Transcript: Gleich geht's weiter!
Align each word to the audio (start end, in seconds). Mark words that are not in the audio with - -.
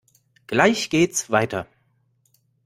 Gleich 0.47 0.89
geht's 0.89 1.29
weiter! 1.29 1.67